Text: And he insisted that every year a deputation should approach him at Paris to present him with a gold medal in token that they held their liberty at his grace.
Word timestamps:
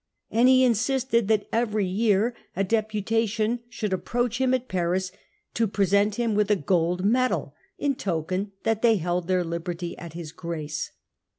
And 0.31 0.47
he 0.49 0.63
insisted 0.63 1.27
that 1.27 1.47
every 1.53 1.85
year 1.85 2.35
a 2.55 2.63
deputation 2.63 3.59
should 3.69 3.93
approach 3.93 4.41
him 4.41 4.51
at 4.51 4.67
Paris 4.67 5.11
to 5.53 5.67
present 5.67 6.15
him 6.15 6.33
with 6.33 6.49
a 6.49 6.55
gold 6.55 7.05
medal 7.05 7.53
in 7.77 7.93
token 7.93 8.51
that 8.63 8.81
they 8.81 8.95
held 8.95 9.27
their 9.27 9.43
liberty 9.43 9.95
at 9.99 10.13
his 10.13 10.31
grace. 10.31 10.89